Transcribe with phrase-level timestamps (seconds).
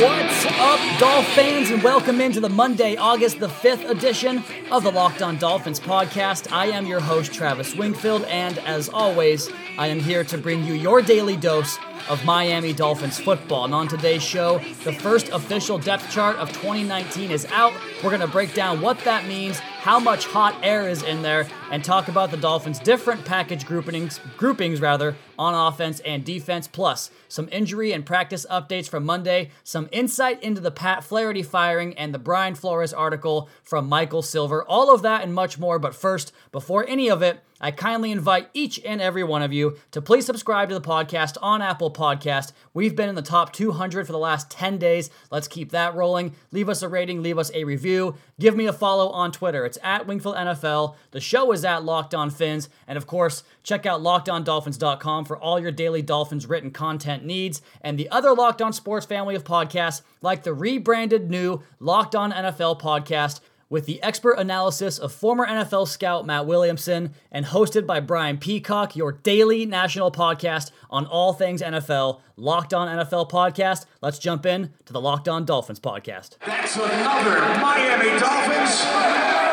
[0.00, 4.92] What's up, Dolph fans, and welcome into the Monday, August the 5th edition of the
[4.92, 6.52] Locked On Dolphins podcast.
[6.52, 10.74] I am your host, Travis Wingfield, and as always, I am here to bring you
[10.74, 13.64] your daily dose of Miami Dolphins football.
[13.64, 17.72] And on today's show, the first official depth chart of 2019 is out.
[18.02, 21.46] We're going to break down what that means, how much hot air is in there,
[21.70, 27.10] and talk about the Dolphins' different package groupings, groupings rather, on offense and defense, plus
[27.28, 32.12] some injury and practice updates from Monday, some insight into the Pat Flaherty firing, and
[32.12, 34.64] the Brian Flores article from Michael Silver.
[34.64, 35.78] All of that and much more.
[35.78, 39.76] But first, before any of it, I kindly invite each and every one of you
[39.90, 42.52] to please subscribe to the podcast on Apple Podcast.
[42.72, 45.10] We've been in the top 200 for the last 10 days.
[45.30, 46.36] Let's keep that rolling.
[46.52, 48.14] Leave us a rating, leave us a review.
[48.38, 49.64] Give me a follow on Twitter.
[49.64, 50.94] It's at Wingfield NFL.
[51.10, 52.68] The show is at Locked On Fins.
[52.86, 57.98] And of course, check out lockedondolphins.com for all your daily Dolphins written content needs and
[57.98, 62.80] the other Locked On Sports family of podcasts like the rebranded new Locked On NFL
[62.80, 63.40] podcast
[63.70, 68.96] with the expert analysis of former NFL scout Matt Williamson and hosted by Brian Peacock,
[68.96, 73.86] your daily national podcast on all things NFL, Locked On NFL podcast.
[74.00, 76.36] Let's jump in to the Locked On Dolphins podcast.
[76.44, 79.47] That's another Miami Dolphins.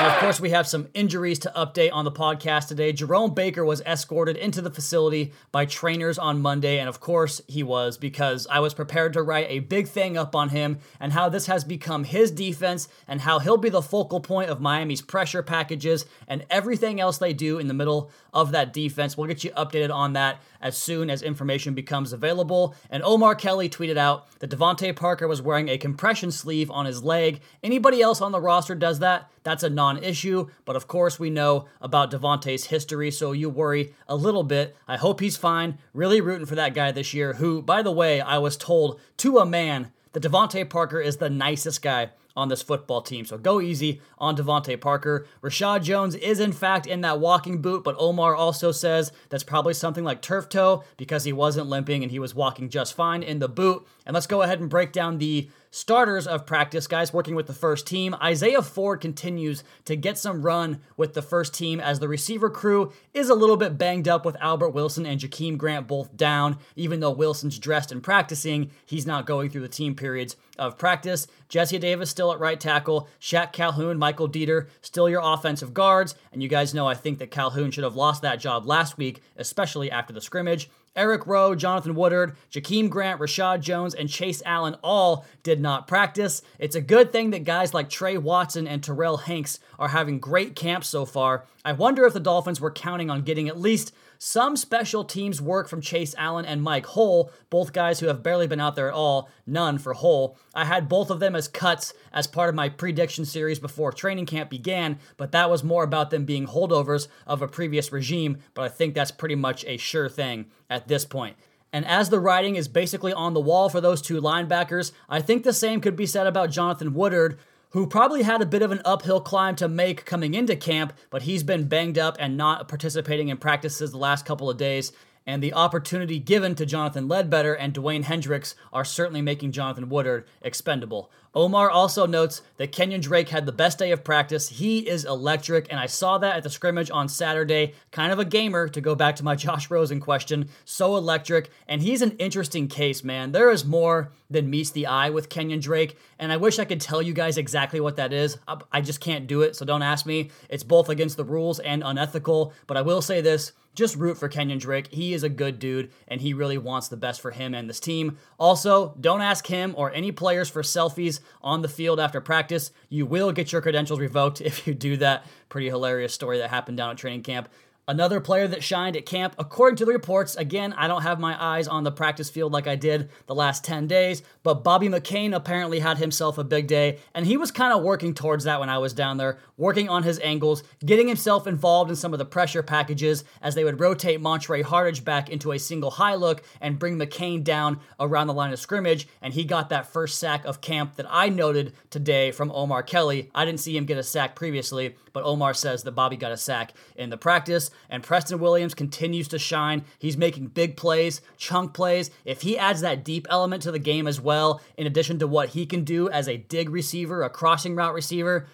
[0.00, 2.90] And of course, we have some injuries to update on the podcast today.
[2.90, 7.62] Jerome Baker was escorted into the facility by trainers on Monday, and of course, he
[7.62, 11.28] was because I was prepared to write a big thing up on him and how
[11.28, 15.42] this has become his defense and how he'll be the focal point of Miami's pressure
[15.42, 19.18] packages and everything else they do in the middle of that defense.
[19.18, 22.74] We'll get you updated on that as soon as information becomes available.
[22.90, 27.02] And Omar Kelly tweeted out that DeVante Parker was wearing a compression sleeve on his
[27.02, 27.40] leg.
[27.62, 29.30] Anybody else on the roster does that?
[29.42, 30.48] That's a non issue.
[30.64, 34.76] But of course, we know about DeVante's history, so you worry a little bit.
[34.88, 35.78] I hope he's fine.
[35.92, 39.38] Really rooting for that guy this year, who, by the way, I was told to
[39.38, 43.24] a man that DeVante Parker is the nicest guy on this football team.
[43.24, 45.26] So go easy on DeVante Parker.
[45.42, 49.74] Reshad Jones is in fact in that walking boot, but Omar also says that's probably
[49.74, 53.40] something like turf toe because he wasn't limping and he was walking just fine in
[53.40, 53.86] the boot.
[54.06, 57.52] And let's go ahead and break down the starters of practice, guys working with the
[57.52, 58.14] first team.
[58.20, 62.92] Isaiah Ford continues to get some run with the first team as the receiver crew
[63.14, 66.58] is a little bit banged up with Albert Wilson and Jakeem Grant both down.
[66.76, 71.26] Even though Wilson's dressed and practicing, he's not going through the team periods of practice.
[71.48, 73.08] Jesse Davis still at right tackle.
[73.20, 76.14] Shaq Calhoun, Michael Deiter, still your offensive guards.
[76.32, 79.22] And you guys know I think that Calhoun should have lost that job last week,
[79.36, 80.68] especially after the scrimmage.
[80.96, 86.42] Eric Rowe, Jonathan Woodard, Jakeem Grant, Reshad Jones, and Chase Allen all did not practice.
[86.58, 90.56] It's a good thing that guys like Trey Watson and Terrell Hanks are having great
[90.56, 91.46] camps so far.
[91.64, 95.66] I wonder if the Dolphins were counting on getting at least some special teams work
[95.66, 98.94] from Chase Allen and Mike Hull, both guys who have barely been out there at
[98.94, 100.36] all, none for Hull.
[100.54, 104.26] I had both of them as cuts as part of my prediction series before training
[104.26, 108.60] camp began, but that was more about them being holdovers of a previous regime, but
[108.60, 111.38] I think that's pretty much a sure thing at this point.
[111.72, 115.44] And as the writing is basically on the wall for those two linebackers, I think
[115.44, 117.38] the same could be said about Jonathan Woodard,
[117.70, 121.22] who probably had a bit of an uphill climb to make coming into camp, but
[121.22, 124.92] he's been banged up and not participating in practices the last couple of days
[125.30, 130.26] and the opportunity given to Jonathan Ledbetter and Dewayne Hendrix are certainly making Jonathan Woodard
[130.42, 131.08] expendable.
[131.32, 134.48] Omar also notes that Kenyon Drake had the best day of practice.
[134.48, 137.74] He is electric, and I saw that at the scrimmage on Saturday.
[137.92, 140.48] Kind of a gamer, to go back to my Josh Rosen question.
[140.64, 143.30] So electric, and he's an interesting case, man.
[143.30, 146.80] There is more than meets the eye with Kenyon Drake, and I wish I could
[146.80, 148.38] tell you guys exactly what that is.
[148.72, 150.30] I just can't do it, so don't ask me.
[150.48, 154.28] It's both against the rules and unethical, but I will say this just root for
[154.28, 154.88] Kenyon Drake.
[154.92, 157.80] He is a good dude, and he really wants the best for him and this
[157.80, 158.18] team.
[158.38, 162.72] Also, don't ask him or any players for selfies on the field after practice.
[162.88, 165.24] You will get your credentials revoked if you do that.
[165.48, 167.48] Pretty hilarious story that happened down at training camp.
[167.90, 171.36] Another player that shined at camp, according to the reports, again, I don't have my
[171.42, 175.34] eyes on the practice field like I did the last 10 days, but Bobby McCain
[175.34, 178.68] apparently had himself a big day, and he was kind of working towards that when
[178.68, 182.24] I was down there, working on his angles, getting himself involved in some of the
[182.24, 186.78] pressure packages as they would rotate Montre Hardage back into a single high look and
[186.78, 190.60] bring McCain down around the line of scrimmage, and he got that first sack of
[190.60, 193.32] camp that I noted today from Omar Kelly.
[193.34, 196.36] I didn't see him get a sack previously, but Omar says that Bobby got a
[196.36, 197.72] sack in the practice.
[197.88, 199.84] And Preston Williams continues to shine.
[199.98, 202.10] He's making big plays, chunk plays.
[202.24, 205.50] If he adds that deep element to the game as well, in addition to what
[205.50, 208.46] he can do as a dig receiver, a crossing route receiver,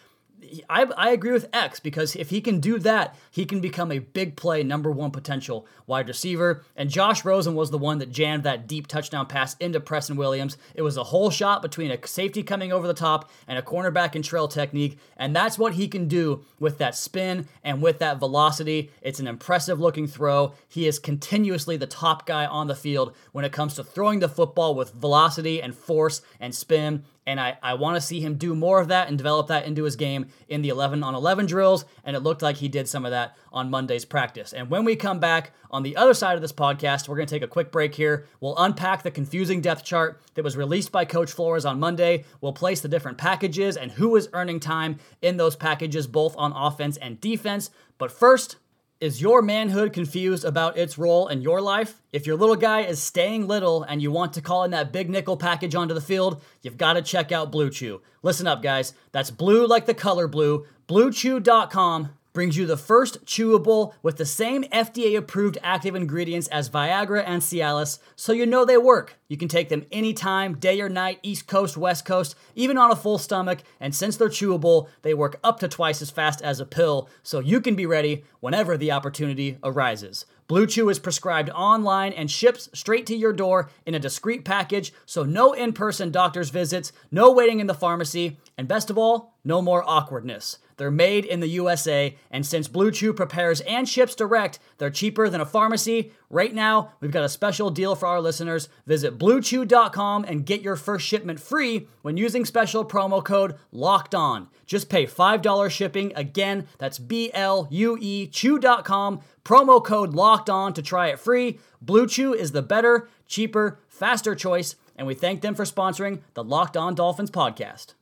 [0.69, 3.99] I, I agree with X because if he can do that, he can become a
[3.99, 6.65] big play number one potential wide receiver.
[6.77, 10.57] And Josh Rosen was the one that jammed that deep touchdown pass into Preston Williams.
[10.75, 14.15] It was a whole shot between a safety coming over the top and a cornerback
[14.15, 14.99] and trail technique.
[15.17, 18.91] And that's what he can do with that spin and with that velocity.
[19.03, 20.55] It's an impressive looking throw.
[20.69, 24.29] He is continuously the top guy on the field when it comes to throwing the
[24.29, 28.55] football with velocity and force and spin and I, I want to see him do
[28.55, 31.85] more of that and develop that into his game in the 11 on 11 drills.
[32.05, 34.53] And it looked like he did some of that on Monday's practice.
[34.53, 37.35] And when we come back on the other side of this podcast, we're going to
[37.35, 38.27] take a quick break here.
[38.41, 42.25] We'll unpack the confusing depth chart that was released by Coach Flores on Monday.
[42.41, 46.53] We'll place the different packages and who is earning time in those packages, both on
[46.53, 47.71] offense and defense.
[47.99, 48.57] But first,
[49.01, 52.01] is your manhood confused about its role in your life?
[52.13, 55.11] If your little guy is staying little and you want to call in that big
[55.11, 58.01] nickel package onto the field, you've got to check out Blue Chew.
[58.23, 58.95] Listen up, guys.
[59.13, 60.67] That's blue like the color blue.
[60.89, 67.25] BlueChew.com brings you the first chewable with the same FDA approved active ingredients as Viagra
[67.27, 69.19] and Cialis, so you know they work.
[69.27, 72.95] You can take them anytime, day or night, East Coast, West Coast, even on a
[72.95, 76.67] full stomach, and since they're chewable, they work up to twice as fast as a
[76.67, 80.27] pill, so you can be ready whenever the opportunity arises.
[80.47, 84.93] Blue Chew is prescribed online and ships straight to your door in a discreet package,
[85.07, 89.39] so no in person doctor's visits, no waiting in the pharmacy, and best of all,
[89.43, 90.59] no more awkwardness.
[90.77, 95.29] They're made in the USA, and since Blue Chew prepares and ships direct, they're cheaper
[95.29, 96.13] than a pharmacy.
[96.29, 98.69] Right now, we've got a special deal for our listeners.
[98.87, 104.49] Visit bluechew.com and get your first shipment free when using special promo code LOCKED ON.
[104.67, 106.13] Just pay $5 shipping.
[106.15, 111.59] Again, that's B L U E chew.com, promo code LOCKED ON to try it free.
[111.81, 116.45] Blue Chew is the better, cheaper, faster choice, and we thank them for sponsoring the
[116.45, 117.95] Locked On Dolphins podcast.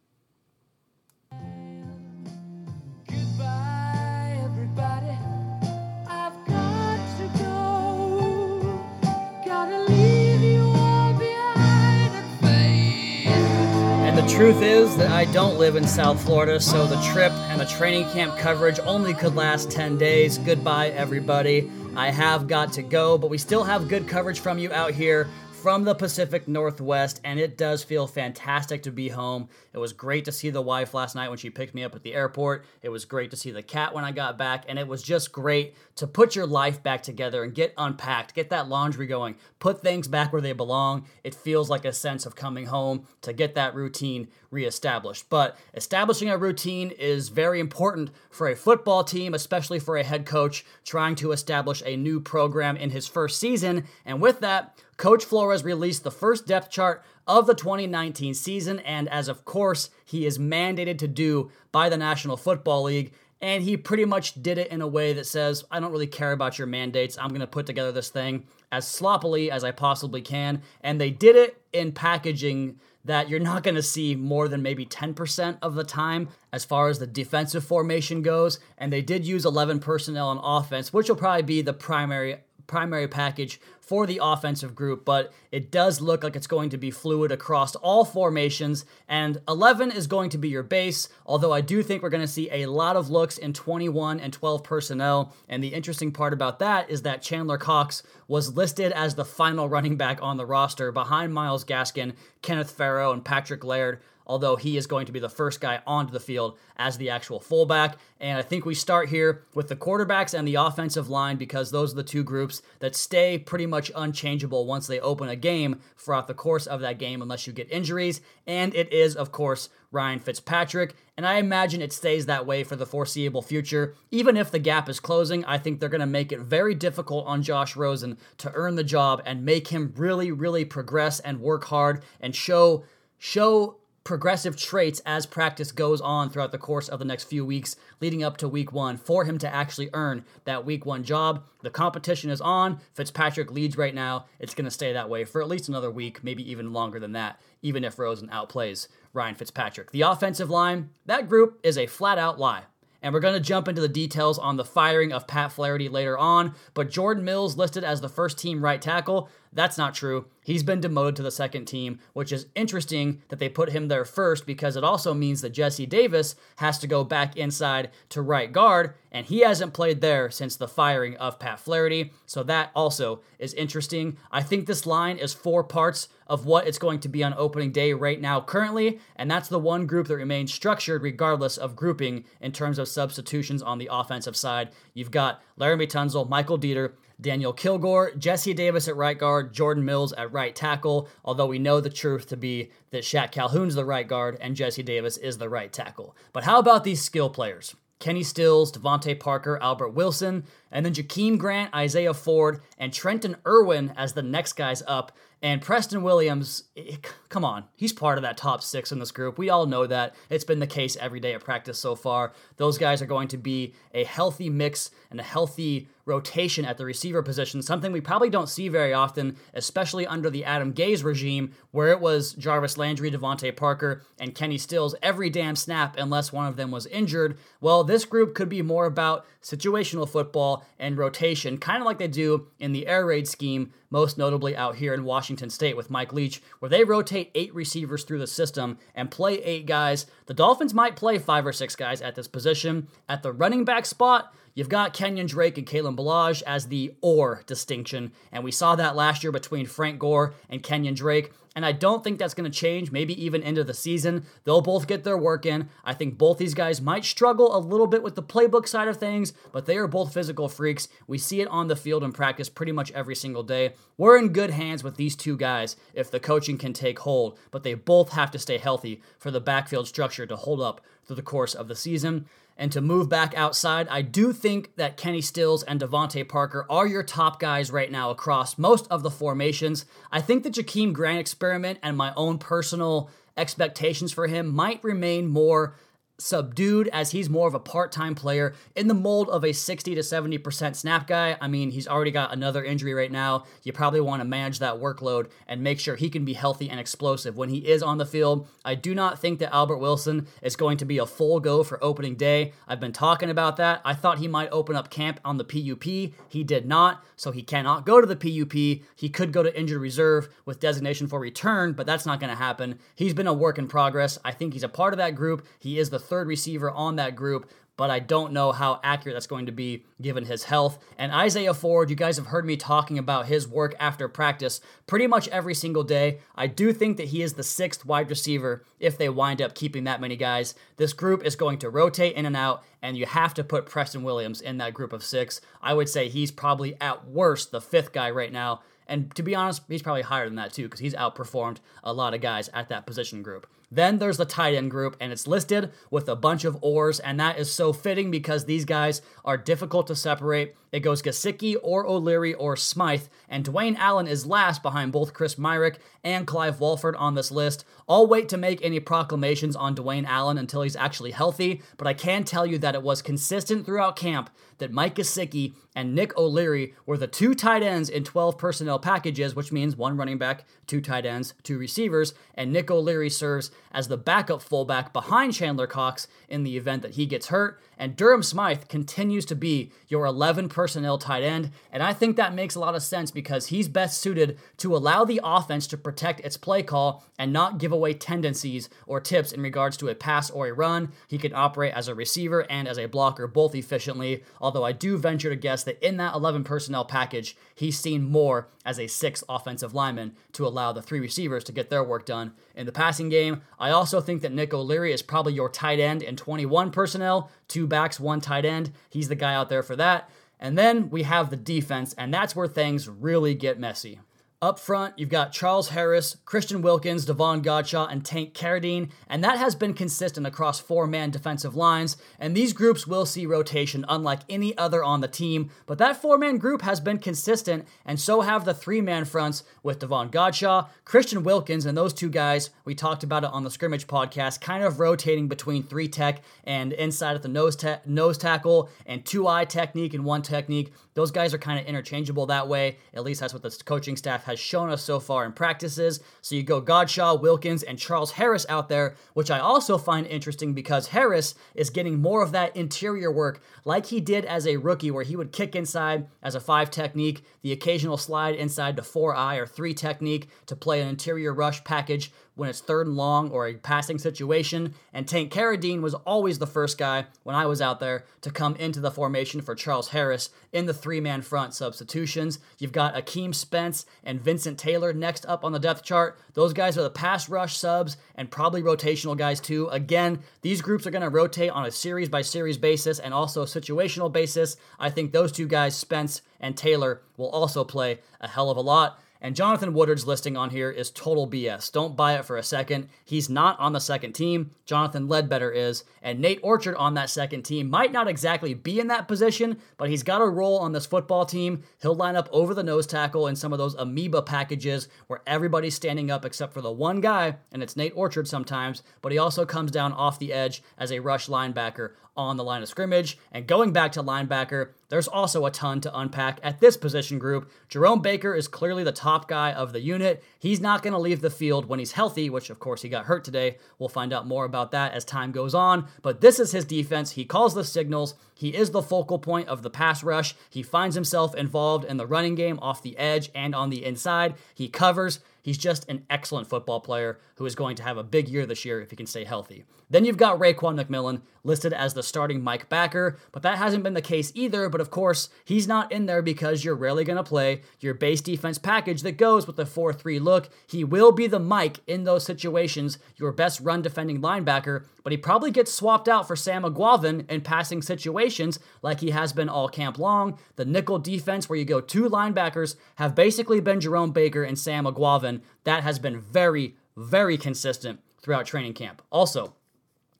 [14.24, 17.66] The truth is that I don't live in South Florida, so the trip and the
[17.66, 20.38] training camp coverage only could last 10 days.
[20.38, 21.70] Goodbye, everybody.
[21.94, 25.28] I have got to go, but we still have good coverage from you out here
[25.64, 29.48] from the Pacific Northwest, and it does feel fantastic to be home.
[29.72, 32.02] It was great to see the wife last night when she picked me up at
[32.02, 32.66] the airport.
[32.82, 35.32] It was great to see the cat when I got back, and it was just
[35.32, 39.80] great to put your life back together and get unpacked, get that laundry going, put
[39.80, 41.06] things back where they belong.
[41.22, 45.30] It feels like a sense of coming home to get that routine reestablished.
[45.30, 50.26] But establishing a routine is very important for a football team, especially for a head
[50.26, 53.84] coach trying to establish a new program in his first season.
[54.04, 59.08] And with that, Coach Flores released the first depth chart of the 2019 season, and
[59.08, 63.12] as of course he is mandated to do by the National Football League.
[63.40, 66.32] And he pretty much did it in a way that says, I don't really care
[66.32, 67.18] about your mandates.
[67.18, 70.62] I'm going to put together this thing as sloppily as I possibly can.
[70.80, 74.86] And they did it in packaging that you're not going to see more than maybe
[74.86, 78.60] 10% of the time as far as the defensive formation goes.
[78.78, 83.08] And they did use 11 personnel on offense, which will probably be the primary primary
[83.08, 87.30] package for the offensive group, but it does look like it's going to be fluid
[87.30, 88.86] across all formations.
[89.06, 92.26] And 11 is going to be your base, although I do think we're going to
[92.26, 95.34] see a lot of looks in 21 and 12 personnel.
[95.48, 99.68] And the interesting part about that is that Chandler Cox was listed as the final
[99.68, 104.76] running back on the roster behind Myles Gaskin, Kenneth Farrow, and Patrick Laird although he
[104.76, 107.96] is going to be the first guy onto the field as the actual fullback.
[108.20, 111.92] And I think we start here with the quarterbacks and the offensive line because those
[111.92, 116.26] are the two groups that stay pretty much unchangeable once they open a game throughout
[116.26, 118.20] the course of that game, unless you get injuries.
[118.46, 120.96] And it is, of course, Ryan Fitzpatrick.
[121.16, 123.94] And I imagine it stays that way for the foreseeable future.
[124.10, 127.26] Even if the gap is closing, I think they're going to make it very difficult
[127.26, 131.64] on Josh Rosen to earn the job and make him really, really progress and work
[131.64, 132.84] hard and show
[133.16, 137.74] show progressive traits as practice goes on throughout the course of the next few weeks
[138.00, 141.42] leading up to week one for him to actually earn that week one job.
[141.62, 142.80] The competition is on.
[142.92, 144.26] Fitzpatrick leads right now.
[144.38, 147.12] It's going to stay that way for at least another week, maybe even longer than
[147.12, 149.90] that, even if Rosen outplays Ryan Fitzpatrick.
[149.90, 152.64] The offensive line, that group is a flat out lie
[153.04, 156.16] and we're going to jump into the details on the firing of Pat Flaherty later
[156.16, 156.54] on.
[156.72, 159.28] But Jordan Mills listed as the first team right tackle.
[159.54, 160.26] That's not true.
[160.42, 164.04] He's been demoted to the second team, which is interesting that they put him there
[164.04, 168.52] first because it also means that Jesse Davis has to go back inside to right
[168.52, 172.12] guard, and he hasn't played there since the firing of Pat Flaherty.
[172.26, 174.18] So that also is interesting.
[174.30, 177.70] I think this line is four parts of what it's going to be on opening
[177.70, 182.24] day right now currently, and that's the one group that remains structured regardless of grouping
[182.40, 184.70] in terms of substitutions on the offensive side.
[184.94, 190.12] You've got Laremy Tunsil, Michael Deiter, Daniel Kilgore, Jesse Davis at right guard, Jordan Mills
[190.14, 194.06] at right tackle, although we know the truth to be that Shaq Calhoun's the right
[194.06, 196.16] guard and Jesse Davis is the right tackle.
[196.32, 197.74] But how about these skill players?
[198.00, 203.94] Kenny Stills, DeVante Parker, Albert Wilson, and then Jakeem Grant, Isaiah Ford, and Trenton Irwin
[203.96, 205.12] as the next guys up.
[205.42, 206.96] And Preston Williams, eh,
[207.28, 209.38] come on, he's part of that top six in this group.
[209.38, 210.14] We all know that.
[210.30, 212.32] It's been the case every day at practice so far.
[212.56, 216.84] Those guys are going to be a healthy mix and a healthy rotation at the
[216.84, 221.52] receiver position, something we probably don't see very often, especially under the Adam Gase regime,
[221.70, 226.46] where it was Jarvis Landry, DeVante Parker, and Kenny Stills every damn snap unless one
[226.46, 227.38] of them was injured.
[227.60, 232.08] Well, this group could be more about situational football and rotation, kind of like they
[232.08, 236.12] do in the air raid scheme, most notably out here in Washington State with Mike
[236.12, 240.06] Leach, where they rotate eight receivers through the system and play eight guys.
[240.26, 242.88] The Dolphins might play five or six guys at this position.
[243.08, 247.42] At the running back spot, You've got Kenyon Drake and Kalen Ballage as the or
[247.44, 251.32] distinction, and we saw that last year between Frank Gore and Kenyon Drake.
[251.54, 254.26] And I don't think that's going to change, maybe even into the season.
[254.42, 255.68] They'll both get their work in.
[255.84, 258.96] I think both these guys might struggle a little bit with the playbook side of
[258.96, 260.88] things, but they are both physical freaks.
[261.06, 263.74] We see it on the field in practice pretty much every single day.
[263.96, 267.62] We're in good hands with these two guys if the coaching can take hold, but
[267.62, 271.22] they both have to stay healthy for the backfield structure to hold up through the
[271.22, 272.26] course of the season.
[272.56, 276.86] And to move back outside, I do think that Kenny Stills and DeVante Parker are
[276.86, 279.84] your top guys right now across most of the formations.
[280.12, 285.26] I think the Jakeem Grant experiment and my own personal expectations for him might remain
[285.26, 285.74] more
[286.18, 290.00] subdued as he's more of a part-time player in the mold of a 60 to
[290.00, 291.36] 70% snap guy.
[291.40, 293.44] I mean, he's already got another injury right now.
[293.62, 296.78] You probably want to manage that workload and make sure he can be healthy and
[296.78, 298.46] explosive when he is on the field.
[298.64, 301.82] I do not think that Albert Wilson is going to be a full go for
[301.82, 302.52] opening day.
[302.68, 303.80] I've been talking about that.
[303.84, 305.84] I thought he might open up camp on the PUP.
[306.28, 308.52] He did not, so he cannot go to the PUP.
[308.94, 312.36] He could go to injured reserve with designation for return, but that's not going to
[312.36, 312.78] happen.
[312.94, 314.18] He's been a work in progress.
[314.24, 315.44] I think he's a part of that group.
[315.58, 319.46] He is the receiver on that group, but I don't know how accurate that's going
[319.46, 320.78] to be given his health.
[320.96, 325.08] And Isaiah Ford, you guys have heard me talking about his work after practice pretty
[325.08, 326.20] much every single day.
[326.36, 329.84] I do think that he is the sixth wide receiver if they wind up keeping
[329.84, 330.54] that many guys.
[330.76, 334.04] This group is going to rotate in and out, and you have to put Preston
[334.04, 335.40] Williams in that group of six.
[335.60, 338.62] I would say he's probably at worst the fifth guy right now.
[338.86, 342.14] And to be honest, he's probably higher than that too, because he's outperformed a lot
[342.14, 343.46] of guys at that position group.
[343.70, 347.18] Then there's the tight end group, and it's listed with a bunch of ors, and
[347.18, 350.54] that is so fitting because these guys are difficult to separate.
[350.70, 355.34] It goes Gesicki or O'Leary or Smythe, and Dwayne Allen is last behind both Chris
[355.36, 357.64] Myarick and Clive Walford on this list.
[357.88, 361.94] I'll wait to make any proclamations on Dwayne Allen until he's actually healthy, but I
[361.94, 364.30] can tell you that it was consistent throughout camp
[364.64, 369.34] that Mike Gesicki and Nick O'Leary were the two tight ends in 12 personnel packages,
[369.34, 373.88] which means one running back, two tight ends, two receivers, and Nick O'Leary serves as
[373.88, 377.60] the backup fullback behind Chandler Cox in the event that he gets hurt.
[377.76, 382.32] And Durham Smythe continues to be your 11 personnel tight end, and I think that
[382.32, 386.20] makes a lot of sense because he's best suited to allow the offense to protect
[386.20, 390.30] its play call and not give away tendencies or tips in regards to a pass
[390.30, 390.92] or a run.
[391.08, 394.96] He can operate as a receiver and as a blocker both efficiently, although I do
[394.98, 399.24] venture to guess that in that 11 personnel package, he's seen more as a sixth
[399.28, 403.08] offensive lineman to allow the three receivers to get their work done in the passing
[403.08, 403.42] game.
[403.58, 407.66] I also think that Nick O'Leary is probably your tight end in 21 personnel, two
[407.66, 408.70] backs, one tight end.
[408.90, 410.10] He's the guy out there for that.
[410.38, 414.00] And then we have the defense, and that's where things really get messy.
[414.44, 419.38] Up front, you've got Charles Harris, Christian Wilkins, Davon Godchaux, and Tank Carradine, and that
[419.38, 421.96] has been consistent across four man defensive lines.
[422.18, 426.18] And these groups will see rotation unlike any other on the team, but that four
[426.18, 430.68] man group has been consistent, and so have the three man fronts with Davon Godchaux,
[430.84, 432.50] Christian Wilkins, and those two guys.
[432.66, 436.74] We talked about it on the scrimmage podcast, kind of rotating between three tech and
[436.74, 440.70] inside at the nose, ta- nose tackle and two eye technique and one technique.
[440.92, 442.76] Those guys are kind of interchangeable that way.
[442.92, 446.00] At least that's what the coaching staff has has shown us so far in practices.
[446.20, 450.52] So you go Godchaux, Wilkins, and Charles Harris out there, which I also find interesting
[450.52, 454.90] because Harris is getting more of that interior work like he did as a rookie,
[454.90, 459.14] where he would kick inside as a five technique, the occasional slide inside to four
[459.14, 463.30] eye or three technique to play an interior rush package when it's third and long
[463.30, 464.74] or a passing situation.
[464.92, 468.56] And Tank Carradine was always the first guy when I was out there to come
[468.56, 472.38] into the formation for Charles Harris in the three man front substitutions.
[472.58, 476.18] You've got Akeem Spence and Vincent Taylor next up on the depth chart.
[476.34, 479.68] Those guys are the pass rush subs and probably rotational guys too.
[479.68, 483.44] Again, these groups are going to rotate on a series by series basis and also
[483.44, 484.56] situational basis.
[484.78, 488.60] I think those two guys, Spence and Taylor, will also play a hell of a
[488.60, 488.98] lot.
[489.24, 491.72] And Jonathan Woodard's listing on here is total BS.
[491.72, 492.90] Don't buy it for a second.
[493.06, 494.50] He's not on the second team.
[494.66, 495.84] Jonathan Ledbetter is.
[496.02, 499.88] And Nate Orchard on that second team might not exactly be in that position, but
[499.88, 501.62] he's got a role on this football team.
[501.80, 505.74] He'll line up over the nose tackle in some of those amoeba packages where everybody's
[505.74, 509.46] standing up except for the one guy, and it's Nate Orchard sometimes, but he also
[509.46, 513.18] comes down off the edge as a rush linebacker on the line of scrimmage.
[513.32, 517.50] And going back to linebacker, there's also a ton to unpack at this position group.
[517.68, 520.22] Jerome Baker is clearly the top guy of the unit.
[520.38, 523.06] He's not going to leave the field when he's healthy, which of course he got
[523.06, 523.58] hurt today.
[523.78, 525.88] We'll find out more about that as time goes on.
[526.02, 527.12] But this is his defense.
[527.12, 528.14] He calls the signals.
[528.34, 530.34] He is the focal point of the pass rush.
[530.50, 534.34] He finds himself involved in the running game off the edge and on the inside.
[534.54, 535.20] He covers.
[535.44, 538.64] He's just an excellent football player who is going to have a big year this
[538.64, 539.64] year if he can stay healthy.
[539.90, 543.92] Then you've got Raekwon McMillan listed as the starting Mike backer, but that hasn't been
[543.92, 544.70] the case either.
[544.70, 548.22] But of course, he's not in there because you're rarely going to play your base
[548.22, 550.48] defense package that goes with the 4 3 look.
[550.66, 555.18] He will be the Mike in those situations, your best run defending linebacker, but he
[555.18, 559.68] probably gets swapped out for Sam Eguavoen in passing situations like he has been all
[559.68, 560.38] camp long.
[560.56, 564.86] The nickel defense, where you go two linebackers, have basically been Jerome Baker and Sam
[565.34, 565.42] Eguavoen.
[565.64, 569.02] That has been very, very consistent throughout training camp.
[569.10, 569.54] Also,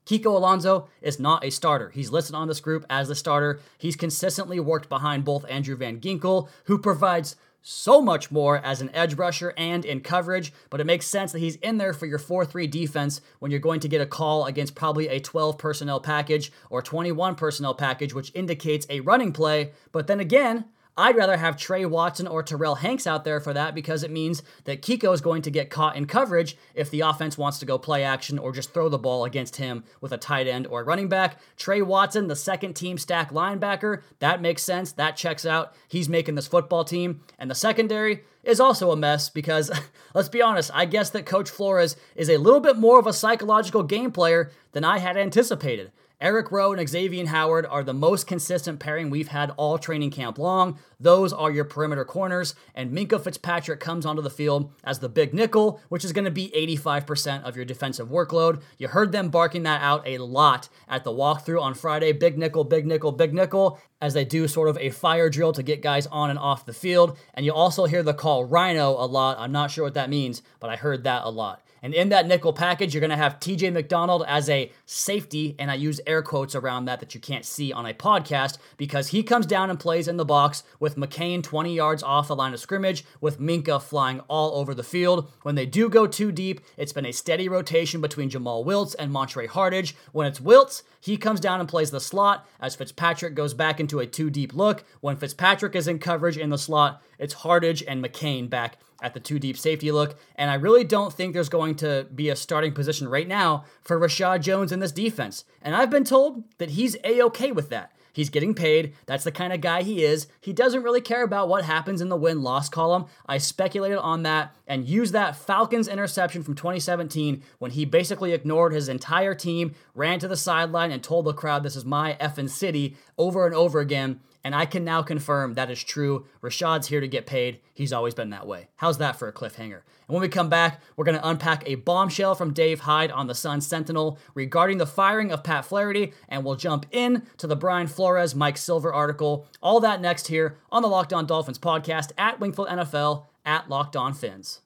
[0.06, 1.90] Kiko Alonso is not a starter.
[1.90, 3.60] He's listed on this group as the starter.
[3.78, 8.90] He's consistently worked behind both Andrew Van Ginkel, who provides so much more as an
[8.92, 12.18] edge rusher and in coverage, but it makes sense that he's in there for your
[12.18, 15.98] 4 3 defense when you're going to get a call against probably a 12 personnel
[15.98, 19.72] package or 21 personnel package, which indicates a running play.
[19.92, 23.74] But then again, I'd rather have Trey Watson or Terrell Hanks out there for that
[23.74, 27.36] because it means that Kiko is going to get caught in coverage if the offense
[27.36, 30.46] wants to go play action or just throw the ball against him with a tight
[30.46, 31.40] end or running back.
[31.56, 34.92] Trey Watson, the second team stack linebacker, that makes sense.
[34.92, 35.74] That checks out.
[35.88, 37.22] He's making this football team.
[37.40, 39.72] And the secondary is also a mess because,
[40.14, 43.12] let's be honest, I guess that Coach Flores is a little bit more of a
[43.12, 45.90] psychological game player than I had anticipated.
[46.24, 50.38] Eric Rowe and Xavier Howard are the most consistent pairing we've had all training camp
[50.38, 50.78] long.
[50.98, 55.34] Those are your perimeter corners, and Minkah Fitzpatrick comes onto the field as the big
[55.34, 56.48] nickel, which is going to be
[56.82, 58.62] 85% of your defensive workload.
[58.78, 62.64] You heard them barking that out a lot at the walkthrough on Friday big nickel,
[62.64, 66.06] big nickel, big nickel, as they do sort of a fire drill to get guys
[66.06, 67.18] on and off the field.
[67.34, 69.38] And you also hear the call rhino a lot.
[69.38, 71.60] I'm not sure what that means, but I heard that a lot.
[71.84, 75.70] And in that nickel package, you're going to have TJ McDonald as a safety, and
[75.70, 79.22] I use air quotes around that that you can't see on a podcast because he
[79.22, 82.60] comes down and plays in the box with McCain 20 yards off the line of
[82.60, 85.30] scrimmage, with Minkah flying all over the field.
[85.42, 89.12] When they do go too deep, it's been a steady rotation between Jomal Wiltz and
[89.12, 89.94] Montre Hardage.
[90.12, 94.00] When it's Wiltz, he comes down and plays the slot as Fitzpatrick goes back into
[94.00, 94.84] a two deep look.
[95.02, 99.20] When Fitzpatrick is in coverage in the slot, it's Hardage and McCain back at the
[99.20, 100.16] two deep safety look.
[100.34, 104.00] And I really don't think there's going to be a starting position right now for
[104.00, 105.44] Reshad Jones in this defense.
[105.60, 107.92] And I've been told that he's a okay with that.
[108.14, 108.94] He's getting paid.
[109.06, 110.28] That's the kind of guy he is.
[110.40, 113.06] He doesn't really care about what happens in the win loss column.
[113.26, 118.72] I speculated on that and used that Falcons interception from 2017 when he basically ignored
[118.72, 122.48] his entire team, ran to the sideline, and told the crowd, This is my effing
[122.48, 124.20] city over and over again.
[124.44, 126.26] And I can now confirm that is true.
[126.42, 127.60] Reshad's here to get paid.
[127.72, 128.68] He's always been that way.
[128.76, 129.80] How's that for a cliffhanger?
[130.06, 133.26] And when we come back, we're going to unpack a bombshell from Dave Hyde on
[133.26, 137.56] the Sun Sentinel regarding the firing of Pat Flaherty, and we'll jump in to the
[137.56, 139.46] Brian Flores, Mike Silver article.
[139.62, 143.96] All that next here on the Locked On Dolphins podcast at Wingfield NFL at Locked
[143.96, 144.60] On Fins.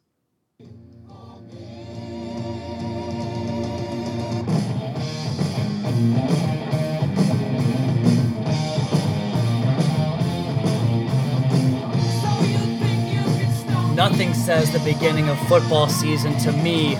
[13.98, 16.96] Nothing says the beginning of football season to me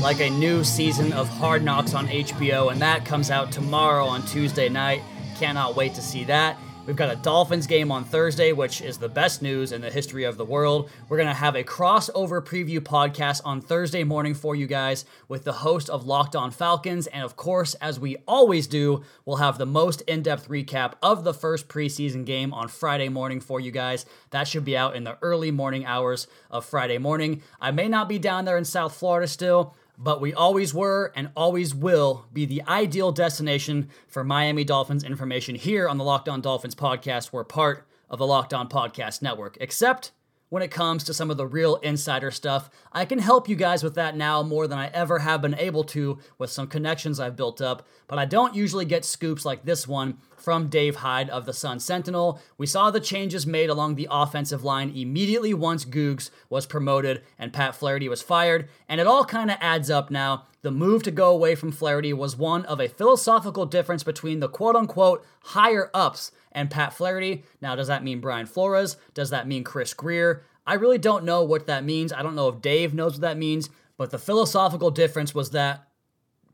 [0.00, 4.22] like a new season of Hard Knocks on HBO, and that comes out tomorrow on
[4.22, 5.02] Tuesday night.
[5.38, 6.56] Cannot wait to see that.
[6.88, 10.24] We've got a Dolphins game on Thursday, which is the best news in the history
[10.24, 10.88] of the world.
[11.10, 15.44] We're going to have a crossover preview podcast on Thursday morning for you guys with
[15.44, 17.06] the host of Locked On Falcons.
[17.06, 21.24] And of course, as we always do, we'll have the most in depth recap of
[21.24, 24.06] the first preseason game on Friday morning for you guys.
[24.30, 27.42] That should be out in the early morning hours of Friday morning.
[27.60, 31.30] I may not be down there in South Florida still but we always were and
[31.36, 36.40] always will be the ideal destination for Miami Dolphins information here on the Locked On
[36.40, 37.32] Dolphins podcast.
[37.32, 40.12] We're part of the Locked On Podcast Network, except
[40.48, 42.70] when it comes to some of the real insider stuff.
[42.92, 45.84] I can help you guys with that now more than I ever have been able
[45.84, 49.86] to with some connections I've built up, but I don't usually get scoops like this
[49.86, 52.40] one from Dave Hyde of the Sun Sentinel.
[52.56, 57.52] We saw the changes made along the offensive line immediately once Googs was promoted and
[57.52, 60.46] Pat Flaherty was fired, and it all kind of adds up now.
[60.62, 64.48] The move to go away from Flaherty was one of a philosophical difference between the
[64.48, 67.44] quote unquote higher ups and Pat Flaherty.
[67.60, 68.96] Now, does that mean Brian Flores?
[69.14, 70.42] Does that mean Chris Grier?
[70.66, 72.12] I really don't know what that means.
[72.12, 75.88] I don't know if Dave knows what that means, but the philosophical difference was that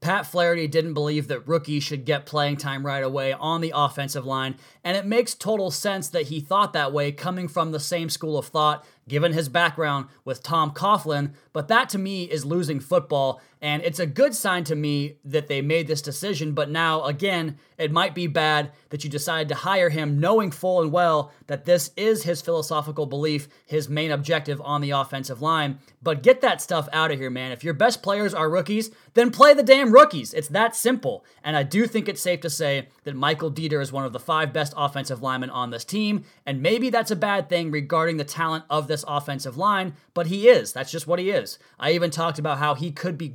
[0.05, 4.27] Pat Flaherty didn't believe that rookies should get playing time right away on the offensive
[4.27, 8.11] line, and it makes total sense that he thought that way coming from the same
[8.11, 12.81] school of thought given his background with Tom Coughlin, but that to me is losing
[12.81, 13.41] football.
[13.65, 16.53] And it's a good sign to me that they made this decision.
[16.53, 20.83] But now, again, it might be bad that you decided to hire him knowing full
[20.83, 25.79] and well that this is his philosophical belief, his main objective on the offensive line.
[26.03, 27.53] But get that stuff out of here, man.
[27.53, 30.35] If your best players are rookies, then play the damn rookies.
[30.35, 31.25] It's that simple.
[31.43, 34.21] And I do think it's safe to say that Michael Deiter is one of the
[34.21, 36.25] five best offensive linemen on this team.
[36.45, 40.49] And maybe that's a bad thing regarding the talent of this offensive line, but he
[40.49, 40.75] is.
[40.75, 41.59] That's just what he is.
[41.81, 43.29] I even talked about how he could be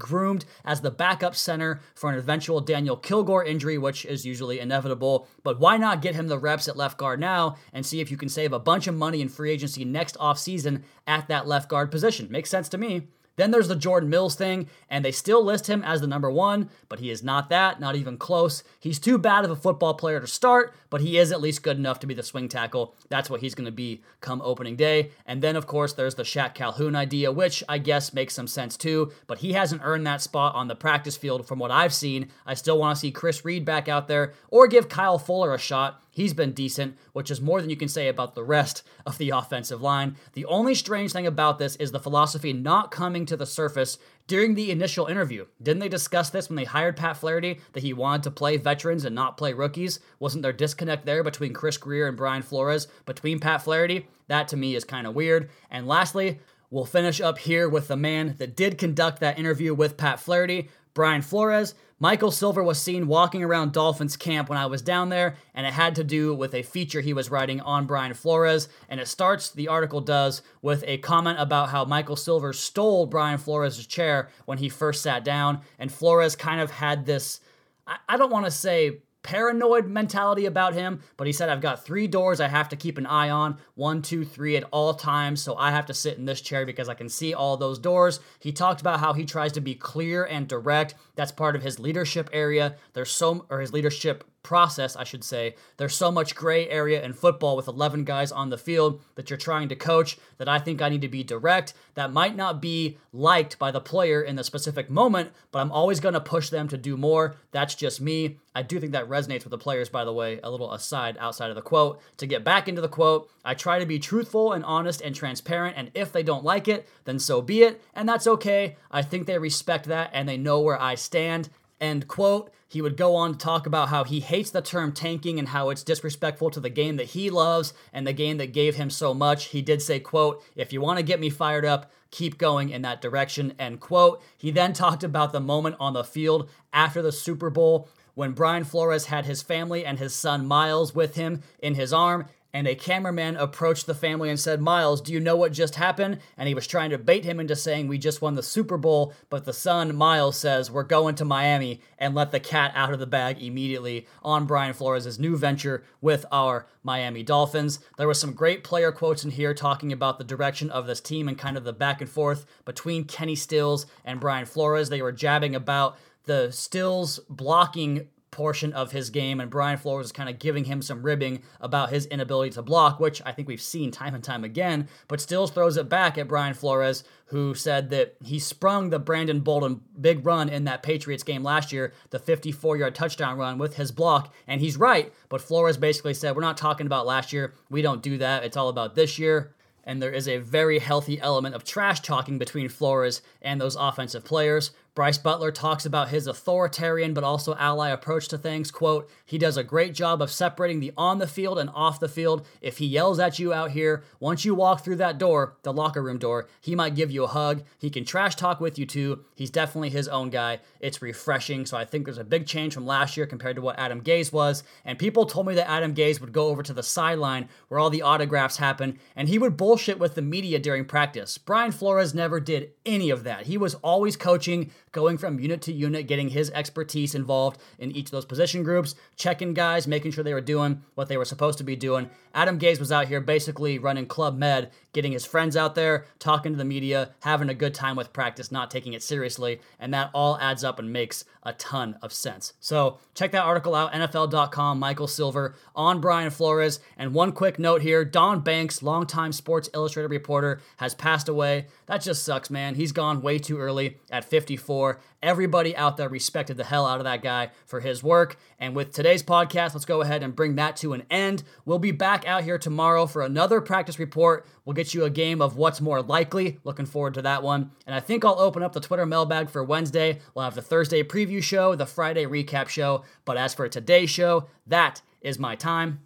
[0.65, 5.27] as the backup center for an eventual Daniel Kilgore injury, which is usually inevitable.
[5.43, 8.17] But why not get him the reps at left guard now and see if you
[8.17, 11.91] can save a bunch of money in free agency next offseason at that left guard
[11.91, 12.27] position?
[12.29, 13.07] Makes sense to me.
[13.39, 16.69] Then there's the Jordan Mills thing, and they still list him as the number one,
[16.89, 18.65] but he is not that, not even close.
[18.81, 21.77] He's too bad of a football player to start, but he is at least good
[21.77, 22.95] enough to be the swing tackle.
[23.09, 25.11] That's what he's going to be come opening day.
[25.25, 28.77] And then, of course, there's the Shaq Calhoun idea, which I guess makes some sense
[28.77, 32.29] too, but he hasn't earned that spot on the practice field from what I've seen.
[32.45, 35.59] I still want to see Chris Reed back out there or give Kyle Fuller a
[35.59, 36.01] shot.
[36.11, 39.29] He's been decent, which is more than you can say about the rest of the
[39.29, 40.17] offensive line.
[40.33, 43.97] The only strange thing about this is the philosophy not coming to the surface
[44.29, 45.47] during the initial interview.
[45.61, 49.03] Didn't they discuss this when they hired Pat Flaherty that he wanted to play veterans
[49.03, 49.99] and not play rookies?
[50.19, 54.07] Wasn't there disconnect there between Chris Grier and Brian Flores between Pat Flaherty?
[54.27, 55.49] That to me is kind of weird.
[55.71, 59.97] And lastly, we'll finish up here with the man that did conduct that interview with
[59.97, 61.75] Pat Flaherty, Brian Flores.
[62.01, 65.73] Michael Silver was seen walking around Dolphins camp when I was down there, and it
[65.73, 68.69] had to do with a feature he was writing on Brian Flores.
[68.87, 73.37] And it starts, the article does, with a comment about how Michael Silver stole Brian
[73.37, 75.59] Flores' chair when he first sat down.
[75.77, 77.41] And Flores kind of had this,
[77.85, 82.07] I, don't want to say paranoid mentality about him, but he said, I've got three
[82.07, 85.41] doors I have to keep an eye on one, two, three at all times.
[85.41, 88.19] So I have to sit in this chair because I can see all those doors.
[88.39, 90.95] He talked about how he tries to be clear and direct.
[91.15, 92.75] That's part of his leadership area.
[92.93, 95.55] There's so, or his leadership process, I should say.
[95.77, 99.37] There's so much gray area in football with 11 guys on the field that you're
[99.37, 101.73] trying to coach that I think I need to be direct.
[101.95, 105.99] That might not be liked by the player in the specific moment, but I'm always
[105.99, 107.35] going to push them to do more.
[107.51, 108.37] That's just me.
[108.55, 111.49] I do think that resonates with the players, by the way, a little aside outside
[111.49, 112.01] of the quote.
[112.17, 115.77] To get back into the quote, I try to be truthful and honest and transparent,
[115.77, 118.77] and if they don't like it, then so be it, and that's okay.
[118.91, 121.49] I think they respect that and they know where I stand.
[121.79, 122.51] End quote.
[122.69, 125.71] He would go on to talk about how he hates the term tanking and how
[125.71, 129.13] it's disrespectful to the game that he loves and the game that gave him so
[129.15, 129.45] much.
[129.45, 132.83] He did say, quote, if you want to get me fired up, keep going in
[132.83, 134.21] that direction, end quote.
[134.37, 138.63] He then talked about the moment on the field after the Super Bowl when Brian
[138.63, 142.75] Flores had his family and his son Miles with him in his arm and a
[142.75, 146.19] cameraman approached the family and said, Miles, do you know what just happened?
[146.35, 149.13] And he was trying to bait him into saying, We just won the Super Bowl.
[149.29, 152.99] But the son, Miles, says, We're going to Miami and let the cat out of
[152.99, 157.79] the bag immediately on Brian Flores' new venture with our Miami Dolphins.
[157.97, 161.27] There was some great player quotes in here talking about the direction of this team
[161.27, 164.89] and kind of the back and forth between Kenny Stills and Brian Flores.
[164.89, 170.11] They were jabbing about the Stills blocking portion of his game, and Brian Flores is
[170.11, 173.61] kind of giving him some ribbing about his inability to block, which I think we've
[173.61, 177.89] seen time and time again, but still throws it back at Brian Flores, who said
[177.89, 182.19] that he sprung the Brandon Bolden big run in that Patriots game last year, the
[182.19, 186.41] 54 yard touchdown run with his block, and he's right, but Flores basically said, We're
[186.41, 189.53] not talking about last year, we don't do that, it's all about this year.
[189.85, 194.23] And there is a very healthy element of trash talking between Flores and those offensive
[194.23, 194.69] players.
[194.95, 198.71] Brice Butler talks about his authoritarian but also ally approach to things.
[198.71, 202.09] Quote, he does a great job of separating the on the field and off the
[202.09, 202.45] field.
[202.61, 206.01] If he yells at you out here, once you walk through that door, the locker
[206.01, 207.63] room door, he might give you a hug.
[207.77, 209.23] He can trash talk with you too.
[209.35, 210.59] He's definitely his own guy.
[210.79, 211.65] It's refreshing.
[211.65, 214.33] So I think there's a big change from last year compared to what Adam Gase
[214.33, 214.63] was.
[214.83, 217.89] And people told me that Adam Gase would go over to the sideline where all
[217.89, 221.37] the autographs happen and he would bullshit with the media during practice.
[221.37, 223.45] Brian Flores never did any of that.
[223.45, 228.07] He was always coaching, going from unit to unit, getting his expertise involved in each
[228.07, 231.57] of those position groups, checking guys, making sure they were doing what they were supposed
[231.57, 232.09] to be doing.
[232.33, 236.51] Adam Gase was out here basically running Club Med, getting his friends out there, talking
[236.51, 240.11] to the media, having a good time with practice, not taking it seriously, and that
[240.13, 242.53] all adds up and makes a ton of sense.
[242.59, 246.79] So check that article out, NFL.com, Michael Silver on Brian Flores.
[246.97, 251.67] And one quick note here Don Banks, longtime Sports Illustrated reporter, has passed away.
[251.85, 252.75] That just sucks, man.
[252.75, 254.78] He's gone way too early at 54.
[255.21, 258.37] Everybody out there respected the hell out of that guy for his work.
[258.57, 261.43] And with today's podcast, let's go ahead and bring that to an end.
[261.65, 264.45] We'll be back out here tomorrow for another practice report.
[264.63, 266.59] We'll get you a game of what's more likely.
[266.63, 267.71] Looking forward to that one.
[267.85, 270.19] And I think I'll open up the Twitter mailbag for Wednesday.
[270.33, 273.03] We'll have the Thursday preview show, the Friday recap show.
[273.25, 275.99] But as for today's show, that is my time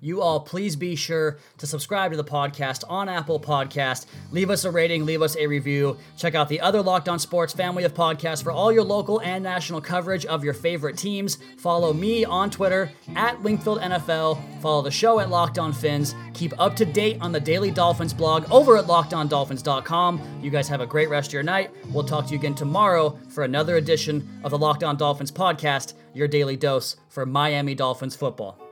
[0.00, 4.06] you all please be sure to subscribe to the podcast on Apple Podcast.
[4.30, 5.96] Leave us a rating, leave us a review.
[6.16, 9.42] Check out the other Locked On Sports family of podcasts for all your local and
[9.42, 11.38] national coverage of your favorite teams.
[11.58, 14.60] Follow me on Twitter at Wingfield NFL.
[14.60, 16.14] Follow the show at Locked On Fins.
[16.34, 20.40] Keep up to date on the Daily Dolphins blog over at LockedOnDolphins.com.
[20.42, 21.70] You guys have a great rest of your night.
[21.92, 25.94] We'll talk to you again tomorrow for another edition of the Locked On Dolphins podcast,
[26.14, 28.67] your daily dose for Miami Dolphins football.